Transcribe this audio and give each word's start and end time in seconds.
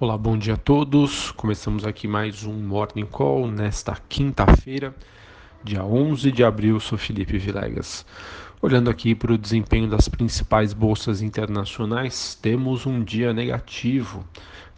Olá, 0.00 0.16
bom 0.16 0.38
dia 0.38 0.54
a 0.54 0.56
todos. 0.56 1.32
Começamos 1.32 1.84
aqui 1.84 2.06
mais 2.06 2.44
um 2.44 2.52
Morning 2.52 3.04
Call 3.04 3.48
nesta 3.48 3.96
quinta-feira, 4.08 4.94
dia 5.64 5.84
11 5.84 6.30
de 6.30 6.44
abril. 6.44 6.78
Sou 6.78 6.96
Felipe 6.96 7.36
Vilegas. 7.36 8.06
Olhando 8.62 8.90
aqui 8.90 9.12
para 9.12 9.32
o 9.32 9.36
desempenho 9.36 9.90
das 9.90 10.08
principais 10.08 10.72
bolsas 10.72 11.20
internacionais, 11.20 12.38
temos 12.40 12.86
um 12.86 13.02
dia 13.02 13.32
negativo. 13.32 14.24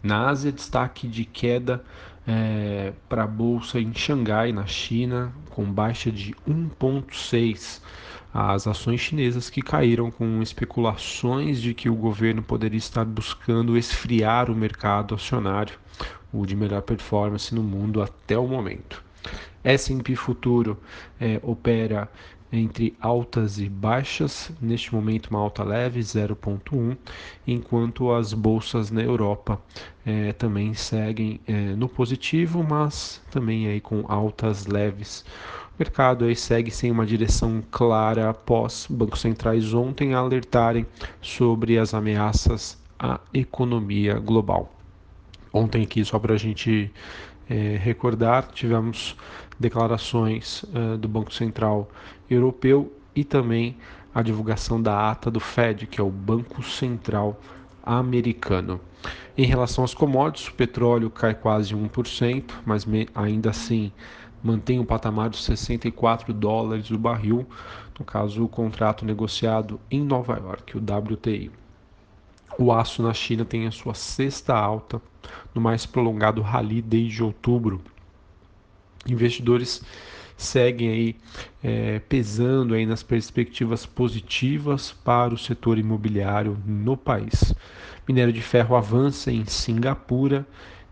Na 0.01 0.27
Ásia, 0.27 0.51
destaque 0.51 1.07
de 1.07 1.23
queda 1.23 1.83
é, 2.27 2.91
para 3.07 3.25
a 3.25 3.27
bolsa 3.27 3.79
em 3.79 3.93
Xangai, 3.93 4.51
na 4.51 4.65
China, 4.65 5.31
com 5.51 5.63
baixa 5.71 6.11
de 6.11 6.33
1,6 6.49 7.79
as 8.33 8.65
ações 8.65 9.01
chinesas 9.01 9.49
que 9.49 9.61
caíram 9.61 10.09
com 10.09 10.41
especulações 10.41 11.61
de 11.61 11.73
que 11.73 11.89
o 11.89 11.95
governo 11.95 12.41
poderia 12.41 12.77
estar 12.77 13.03
buscando 13.03 13.77
esfriar 13.77 14.49
o 14.49 14.55
mercado 14.55 15.15
acionário, 15.15 15.77
o 16.31 16.45
de 16.45 16.55
melhor 16.55 16.81
performance 16.81 17.53
no 17.53 17.61
mundo 17.61 18.01
até 18.01 18.37
o 18.37 18.47
momento. 18.47 19.03
S&P 19.63 20.15
Futuro 20.15 20.77
é, 21.19 21.39
opera 21.43 22.09
entre 22.51 22.95
altas 22.99 23.59
e 23.59 23.69
baixas, 23.69 24.51
neste 24.61 24.93
momento 24.93 25.27
uma 25.27 25.39
alta 25.39 25.63
leve, 25.63 25.99
0,1, 26.01 26.97
enquanto 27.47 28.11
as 28.11 28.33
bolsas 28.33 28.91
na 28.91 29.01
Europa 29.01 29.61
é, 30.05 30.33
também 30.33 30.73
seguem 30.73 31.39
é, 31.47 31.75
no 31.75 31.87
positivo, 31.87 32.63
mas 32.63 33.21
também 33.31 33.67
aí 33.67 33.79
com 33.79 34.03
altas 34.07 34.65
leves 34.65 35.23
mercado 35.81 36.25
aí 36.25 36.35
segue 36.35 36.69
sem 36.69 36.91
uma 36.91 37.07
direção 37.07 37.63
clara 37.71 38.29
após 38.29 38.85
bancos 38.87 39.19
centrais 39.19 39.73
ontem 39.73 40.13
alertarem 40.13 40.85
sobre 41.19 41.79
as 41.79 41.95
ameaças 41.95 42.77
à 42.99 43.19
economia 43.33 44.19
global. 44.19 44.71
Ontem 45.51 45.81
aqui, 45.81 46.05
só 46.05 46.19
para 46.19 46.35
a 46.35 46.37
gente 46.37 46.91
é, 47.49 47.77
recordar, 47.77 48.47
tivemos 48.51 49.15
declarações 49.59 50.63
uh, 50.63 50.97
do 50.97 51.07
Banco 51.07 51.33
Central 51.33 51.89
Europeu 52.29 52.91
e 53.15 53.23
também 53.23 53.77
a 54.13 54.21
divulgação 54.21 54.81
da 54.81 55.09
ata 55.09 55.29
do 55.29 55.39
Fed, 55.39 55.87
que 55.87 56.01
é 56.01 56.03
o 56.03 56.09
Banco 56.09 56.63
Central 56.63 57.39
Americano. 57.83 58.79
Em 59.37 59.45
relação 59.45 59.83
às 59.83 59.93
commodities, 59.93 60.49
o 60.49 60.53
petróleo 60.53 61.09
cai 61.09 61.33
quase 61.33 61.75
1%, 61.75 62.43
mas 62.65 62.85
ainda 63.15 63.49
assim 63.49 63.91
mantém 64.43 64.79
um 64.79 64.85
patamar 64.85 65.29
de 65.29 65.37
64 65.37 66.33
dólares 66.33 66.89
o 66.89 66.97
barril, 66.97 67.45
no 67.97 68.05
caso 68.05 68.43
o 68.43 68.49
contrato 68.49 69.05
negociado 69.05 69.79
em 69.89 70.01
Nova 70.01 70.37
York, 70.37 70.77
o 70.77 70.81
WTI. 70.81 71.60
O 72.57 72.71
aço 72.71 73.01
na 73.01 73.13
China 73.13 73.45
tem 73.45 73.67
a 73.67 73.71
sua 73.71 73.93
sexta 73.93 74.53
alta 74.53 75.01
no 75.53 75.61
mais 75.61 75.85
prolongado 75.85 76.41
rally 76.41 76.81
desde 76.81 77.23
outubro. 77.23 77.81
Investidores 79.07 79.83
seguem 80.37 80.89
aí 80.89 81.15
é, 81.63 81.99
pesando 81.99 82.73
aí 82.73 82.85
nas 82.85 83.03
perspectivas 83.03 83.85
positivas 83.85 84.91
para 84.91 85.33
o 85.33 85.37
setor 85.37 85.77
imobiliário 85.77 86.57
no 86.65 86.97
país. 86.97 87.53
Minério 88.07 88.33
de 88.33 88.41
ferro 88.41 88.75
avança 88.75 89.31
em 89.31 89.45
Singapura 89.45 90.45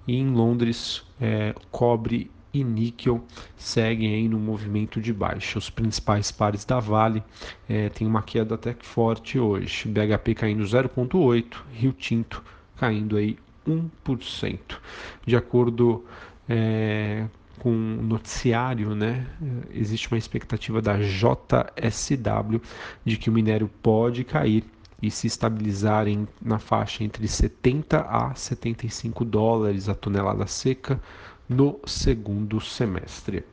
e 0.08 0.16
em 0.16 0.30
Londres, 0.30 1.04
é, 1.20 1.54
cobre 1.72 2.32
e 2.54 2.64
níquel 2.64 3.24
seguem 3.56 4.14
aí 4.14 4.28
no 4.28 4.40
movimento 4.40 5.00
de 5.00 5.14
baixa. 5.14 5.60
Os 5.60 5.70
principais 5.70 6.32
pares 6.32 6.66
da 6.66 6.80
Vale 6.80 7.24
é, 7.68 7.90
têm 7.90 8.08
uma 8.08 8.22
queda 8.22 8.56
até 8.56 8.74
que 8.74 8.86
forte 8.86 9.40
hoje. 9.40 9.88
BHP 9.88 10.36
caindo 10.36 10.64
0,8, 10.64 11.58
Rio 11.74 11.94
Tinto 11.94 12.44
caindo 12.76 13.18
aí 13.18 13.38
1%. 13.68 14.60
De 15.26 15.36
acordo 15.36 16.04
é, 16.48 17.26
com 17.60 17.70
o 17.70 18.02
noticiário, 18.02 18.96
né, 18.96 19.28
existe 19.72 20.08
uma 20.12 20.18
expectativa 20.18 20.82
da 20.82 20.98
JSW 20.98 22.62
de 23.06 23.18
que 23.18 23.30
o 23.30 23.34
minério 23.34 23.70
pode 23.82 24.24
cair 24.24 24.64
e 25.02 25.10
se 25.10 25.28
estabilizar 25.28 26.08
em, 26.08 26.28
na 26.42 26.60
faixa 26.60 27.04
entre 27.04 27.28
70 27.28 28.02
a 28.02 28.34
75 28.36 29.24
dólares 29.24 29.88
a 29.88 29.96
tonelada 29.96 30.46
seca 30.48 31.00
no 31.50 31.80
segundo 31.86 32.62
semestre. 32.62 33.44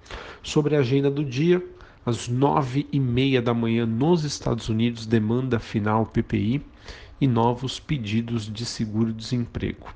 Sobre 0.43 0.77
a 0.77 0.81
agenda 0.81 1.11
do 1.11 1.25
dia, 1.25 1.65
às 2.05 2.29
nove 2.29 2.87
e 2.93 3.01
meia 3.01 3.41
da 3.41 3.55
manhã 3.55 3.87
nos 3.87 4.23
Estados 4.23 4.69
Unidos, 4.69 5.07
demanda 5.07 5.59
final 5.59 6.05
PPI 6.05 6.63
e 7.19 7.27
novos 7.27 7.81
pedidos 7.81 8.53
de 8.53 8.67
seguro-desemprego. 8.67 9.87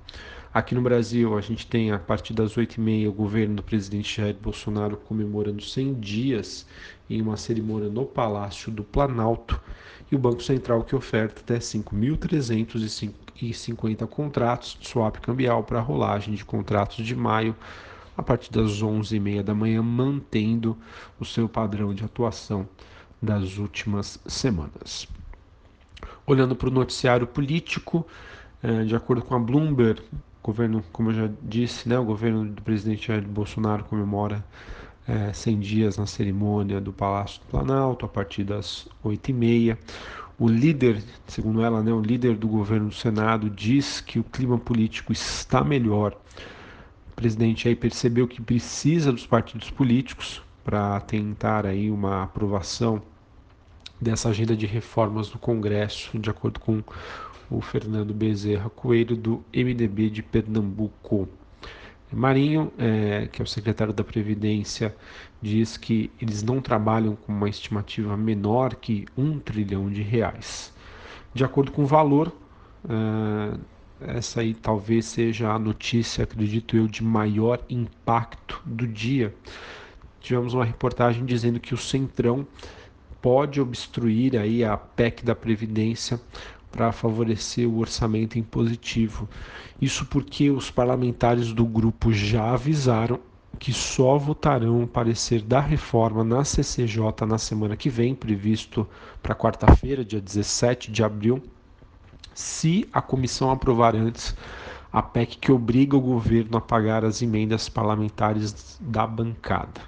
Aqui 0.52 0.74
no 0.74 0.82
Brasil, 0.82 1.38
a 1.38 1.40
gente 1.40 1.64
tem 1.64 1.92
a 1.92 1.98
partir 1.98 2.32
das 2.32 2.56
8h30 2.56 3.06
o 3.06 3.12
governo 3.12 3.54
do 3.54 3.62
presidente 3.62 4.16
Jair 4.16 4.34
Bolsonaro 4.34 4.96
comemorando 4.96 5.62
100 5.62 5.94
dias 6.00 6.66
em 7.08 7.22
uma 7.22 7.36
cerimônia 7.36 7.88
no 7.88 8.04
Palácio 8.04 8.72
do 8.72 8.82
Planalto 8.82 9.62
e 10.10 10.16
o 10.16 10.18
Banco 10.18 10.42
Central 10.42 10.82
que 10.82 10.96
oferta 10.96 11.40
até 11.40 11.58
5.350 11.58 14.08
contratos 14.08 14.76
de 14.80 14.88
swap 14.88 15.18
cambial 15.18 15.62
para 15.62 15.78
rolagem 15.78 16.34
de 16.34 16.44
contratos 16.44 17.06
de 17.06 17.14
maio 17.14 17.54
a 18.20 18.22
partir 18.22 18.52
das 18.52 18.82
11h30 18.82 19.42
da 19.42 19.54
manhã, 19.54 19.82
mantendo 19.82 20.76
o 21.18 21.24
seu 21.24 21.48
padrão 21.48 21.94
de 21.94 22.04
atuação 22.04 22.68
das 23.20 23.56
últimas 23.56 24.20
semanas. 24.26 25.08
Olhando 26.26 26.54
para 26.54 26.68
o 26.68 26.72
noticiário 26.72 27.26
político, 27.26 28.06
eh, 28.62 28.84
de 28.84 28.94
acordo 28.94 29.22
com 29.22 29.34
a 29.34 29.38
Bloomberg, 29.38 30.02
governo, 30.42 30.84
como 30.92 31.10
eu 31.10 31.14
já 31.14 31.30
disse, 31.42 31.88
né, 31.88 31.98
o 31.98 32.04
governo 32.04 32.44
do 32.44 32.60
presidente 32.60 33.08
Jair 33.08 33.26
Bolsonaro 33.26 33.84
comemora 33.84 34.44
é, 35.08 35.32
100 35.32 35.60
dias 35.60 35.96
na 35.96 36.06
cerimônia 36.06 36.78
do 36.78 36.92
Palácio 36.92 37.40
do 37.40 37.46
Planalto, 37.46 38.04
a 38.04 38.08
partir 38.08 38.44
das 38.44 38.86
8h30. 39.02 39.78
O 40.38 40.46
líder, 40.46 41.02
segundo 41.26 41.62
ela, 41.62 41.82
né, 41.82 41.92
o 41.92 42.00
líder 42.00 42.36
do 42.36 42.48
governo 42.48 42.88
do 42.88 42.94
Senado 42.94 43.48
diz 43.48 44.00
que 44.00 44.18
o 44.18 44.24
clima 44.24 44.58
político 44.58 45.10
está 45.10 45.64
melhor 45.64 46.14
presidente 47.20 47.68
aí 47.68 47.76
percebeu 47.76 48.26
que 48.26 48.40
precisa 48.40 49.12
dos 49.12 49.26
partidos 49.26 49.68
políticos 49.68 50.42
para 50.64 50.98
tentar 51.00 51.66
aí 51.66 51.90
uma 51.90 52.22
aprovação 52.22 53.02
dessa 54.00 54.30
agenda 54.30 54.56
de 54.56 54.64
reformas 54.64 55.30
no 55.30 55.38
Congresso, 55.38 56.18
de 56.18 56.30
acordo 56.30 56.58
com 56.58 56.82
o 57.50 57.60
Fernando 57.60 58.14
Bezerra 58.14 58.70
Coelho, 58.70 59.14
do 59.16 59.44
MDB 59.54 60.08
de 60.08 60.22
Pernambuco. 60.22 61.28
Marinho, 62.10 62.72
é, 62.78 63.28
que 63.30 63.42
é 63.42 63.44
o 63.44 63.46
secretário 63.46 63.92
da 63.92 64.02
Previdência, 64.02 64.96
diz 65.42 65.76
que 65.76 66.10
eles 66.20 66.42
não 66.42 66.62
trabalham 66.62 67.14
com 67.16 67.32
uma 67.32 67.50
estimativa 67.50 68.16
menor 68.16 68.76
que 68.76 69.04
um 69.14 69.38
trilhão 69.38 69.90
de 69.90 70.00
reais. 70.00 70.72
De 71.34 71.44
acordo 71.44 71.70
com 71.70 71.82
o 71.82 71.86
valor, 71.86 72.32
é, 72.88 73.58
essa 74.00 74.40
aí 74.40 74.54
talvez 74.54 75.06
seja 75.06 75.50
a 75.50 75.58
notícia, 75.58 76.24
acredito 76.24 76.76
eu, 76.76 76.86
de 76.86 77.02
maior 77.02 77.60
impacto 77.68 78.60
do 78.64 78.86
dia. 78.86 79.34
Tivemos 80.20 80.54
uma 80.54 80.64
reportagem 80.64 81.24
dizendo 81.24 81.60
que 81.60 81.74
o 81.74 81.78
Centrão 81.78 82.46
pode 83.20 83.60
obstruir 83.60 84.36
aí 84.36 84.64
a 84.64 84.76
PEC 84.76 85.24
da 85.24 85.34
Previdência 85.34 86.20
para 86.70 86.92
favorecer 86.92 87.68
o 87.68 87.78
orçamento 87.78 88.38
impositivo. 88.38 89.28
Isso 89.80 90.06
porque 90.06 90.50
os 90.50 90.70
parlamentares 90.70 91.52
do 91.52 91.64
grupo 91.64 92.12
já 92.12 92.52
avisaram 92.52 93.20
que 93.58 93.72
só 93.72 94.16
votarão 94.16 94.82
o 94.82 94.88
parecer 94.88 95.42
da 95.42 95.60
reforma 95.60 96.24
na 96.24 96.44
CCJ 96.44 97.26
na 97.28 97.36
semana 97.36 97.76
que 97.76 97.90
vem, 97.90 98.14
previsto 98.14 98.88
para 99.22 99.34
quarta-feira, 99.34 100.02
dia 100.04 100.20
17 100.20 100.90
de 100.90 101.02
abril 101.04 101.42
se 102.34 102.88
a 102.92 103.00
comissão 103.00 103.50
aprovar 103.50 103.94
antes 103.94 104.36
a 104.92 105.02
PEC 105.02 105.38
que 105.38 105.52
obriga 105.52 105.96
o 105.96 106.00
governo 106.00 106.58
a 106.58 106.60
pagar 106.60 107.04
as 107.04 107.22
emendas 107.22 107.68
parlamentares 107.68 108.78
da 108.80 109.06
bancada. 109.06 109.80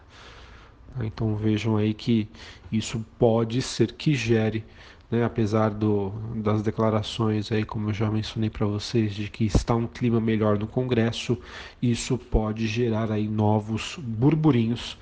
Então 1.00 1.34
vejam 1.34 1.76
aí 1.76 1.94
que 1.94 2.28
isso 2.70 3.04
pode 3.18 3.62
ser 3.62 3.92
que 3.92 4.14
gere, 4.14 4.64
né, 5.10 5.24
apesar 5.24 5.70
do, 5.70 6.10
das 6.36 6.62
declarações 6.62 7.50
aí, 7.50 7.64
como 7.64 7.90
eu 7.90 7.94
já 7.94 8.10
mencionei 8.10 8.50
para 8.50 8.66
vocês, 8.66 9.14
de 9.14 9.28
que 9.28 9.44
está 9.44 9.74
um 9.74 9.86
clima 9.86 10.20
melhor 10.20 10.58
no 10.58 10.66
Congresso, 10.66 11.38
isso 11.80 12.16
pode 12.16 12.66
gerar 12.66 13.10
aí 13.10 13.26
novos 13.26 13.98
burburinhos. 13.98 14.98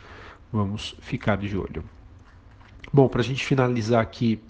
Vamos 0.52 0.96
ficar 1.00 1.36
de 1.36 1.56
olho. 1.56 1.84
Bom, 2.92 3.08
para 3.08 3.20
a 3.20 3.24
gente 3.24 3.44
finalizar 3.44 4.02
aqui 4.02 4.40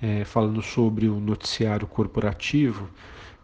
é, 0.00 0.24
falando 0.24 0.62
sobre 0.62 1.08
o 1.08 1.18
noticiário 1.20 1.86
corporativo, 1.86 2.88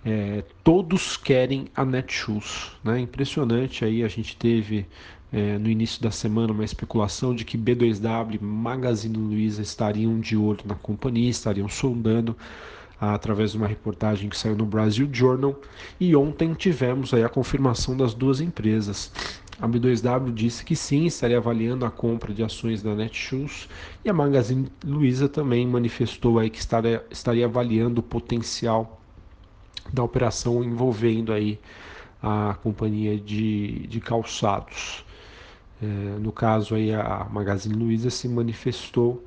é, 0.04 0.44
todos 0.62 1.16
querem 1.16 1.66
a 1.74 1.84
Netshoes. 1.84 2.72
Né? 2.82 3.00
Impressionante 3.00 3.84
aí, 3.84 4.02
a 4.02 4.08
gente 4.08 4.36
teve 4.36 4.86
é, 5.32 5.58
no 5.58 5.68
início 5.68 6.02
da 6.02 6.10
semana 6.10 6.52
uma 6.52 6.64
especulação 6.64 7.34
de 7.34 7.44
que 7.44 7.58
B2W, 7.58 8.40
Magazine 8.40 9.16
Luiza 9.16 9.62
estariam 9.62 10.20
de 10.20 10.36
olho 10.36 10.60
na 10.64 10.74
companhia, 10.74 11.30
estariam 11.30 11.68
sondando. 11.68 12.36
através 13.00 13.50
de 13.50 13.58
uma 13.58 13.66
reportagem 13.66 14.28
que 14.30 14.38
saiu 14.38 14.56
no 14.56 14.64
Brasil 14.64 15.08
Journal. 15.12 15.60
E 15.98 16.14
ontem 16.14 16.54
tivemos 16.54 17.12
aí 17.12 17.24
a 17.24 17.28
confirmação 17.28 17.96
das 17.96 18.14
duas 18.14 18.40
empresas. 18.40 19.10
A 19.64 19.66
B2W 19.66 20.30
disse 20.34 20.62
que 20.62 20.76
sim, 20.76 21.06
estaria 21.06 21.38
avaliando 21.38 21.86
a 21.86 21.90
compra 21.90 22.34
de 22.34 22.42
ações 22.42 22.82
da 22.82 22.94
Netshoes 22.94 23.66
e 24.04 24.10
a 24.10 24.12
Magazine 24.12 24.70
Luiza 24.84 25.26
também 25.26 25.66
manifestou 25.66 26.38
aí 26.38 26.50
que 26.50 26.58
estaria, 26.58 27.02
estaria 27.10 27.46
avaliando 27.46 28.00
o 28.00 28.02
potencial 28.02 29.00
da 29.90 30.02
operação 30.02 30.62
envolvendo 30.62 31.32
aí 31.32 31.58
a 32.22 32.58
companhia 32.62 33.18
de, 33.18 33.86
de 33.86 34.02
calçados. 34.02 35.02
É, 35.82 35.86
no 36.20 36.30
caso 36.30 36.74
aí 36.74 36.92
a 36.92 37.26
Magazine 37.32 37.74
Luiza 37.74 38.10
se 38.10 38.28
manifestou 38.28 39.24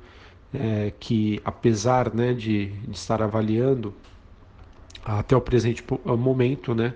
é, 0.54 0.92
que 1.00 1.42
apesar 1.44 2.14
né, 2.14 2.32
de, 2.32 2.66
de, 2.66 2.96
estar 2.96 3.20
avaliando 3.20 3.92
até 5.04 5.36
o 5.36 5.40
presente 5.40 5.82
momento, 6.16 6.76
né, 6.76 6.94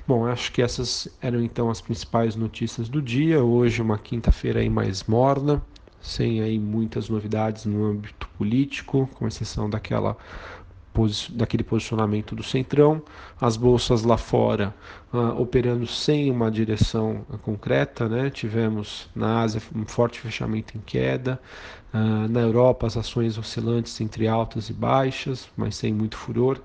Bom, 0.07 0.25
acho 0.27 0.51
que 0.51 0.61
essas 0.61 1.07
eram 1.19 1.41
então 1.41 1.69
as 1.69 1.81
principais 1.81 2.35
notícias 2.35 2.87
do 2.87 3.01
dia. 3.01 3.43
Hoje 3.43 3.81
uma 3.81 3.97
quinta-feira 3.97 4.59
aí 4.59 4.69
mais 4.69 5.03
morna, 5.05 5.63
sem 5.99 6.41
aí 6.41 6.59
muitas 6.59 7.09
novidades 7.09 7.65
no 7.65 7.83
âmbito 7.83 8.29
político, 8.37 9.09
com 9.15 9.27
exceção 9.27 9.69
daquela 9.69 10.15
daquele 11.31 11.61
posicionamento 11.63 12.33
do 12.33 12.41
centrão, 12.41 13.03
as 13.41 13.57
bolsas 13.57 14.03
lá 14.03 14.15
fora 14.15 14.73
uh, 15.11 15.41
operando 15.41 15.85
sem 15.85 16.31
uma 16.31 16.49
direção 16.49 17.25
concreta, 17.41 18.07
né? 18.07 18.29
tivemos 18.29 19.09
na 19.13 19.41
Ásia 19.41 19.61
um 19.75 19.85
forte 19.85 20.21
fechamento 20.21 20.77
em 20.77 20.79
queda, 20.79 21.37
uh, 21.93 22.29
na 22.29 22.39
Europa 22.39 22.87
as 22.87 22.95
ações 22.95 23.37
oscilantes 23.37 23.99
entre 23.99 24.25
altas 24.25 24.69
e 24.69 24.73
baixas, 24.73 25.49
mas 25.57 25.75
sem 25.75 25.93
muito 25.93 26.15
furor, 26.15 26.61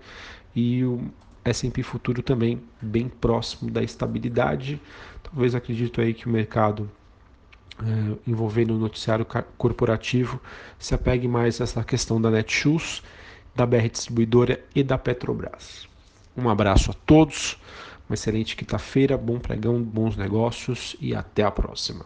e 0.55 0.85
o 0.85 1.11
S&P 1.45 1.83
futuro 1.83 2.23
também 2.23 2.63
bem 2.81 3.09
próximo 3.09 3.71
da 3.71 3.83
estabilidade. 3.83 4.81
Talvez 5.23 5.55
acredito 5.55 6.01
aí 6.01 6.13
que 6.13 6.27
o 6.27 6.31
mercado 6.31 6.91
uh, 7.81 8.19
envolvendo 8.27 8.75
o 8.75 8.79
noticiário 8.79 9.27
corporativo 9.57 10.41
se 10.79 10.95
apegue 10.95 11.27
mais 11.27 11.61
a 11.61 11.65
essa 11.65 11.83
questão 11.85 12.21
da 12.21 12.31
Netshoes 12.31 13.03
da 13.55 13.67
BR 13.67 13.89
Distribuidora 13.91 14.63
e 14.75 14.83
da 14.83 14.97
Petrobras. 14.97 15.89
Um 16.37 16.49
abraço 16.49 16.91
a 16.91 16.95
todos, 16.95 17.59
uma 18.09 18.15
excelente 18.15 18.57
quinta-feira, 18.57 19.17
bom 19.17 19.39
pregão, 19.39 19.83
bons 19.83 20.17
negócios 20.17 20.97
e 21.01 21.15
até 21.15 21.43
a 21.43 21.51
próxima. 21.51 22.05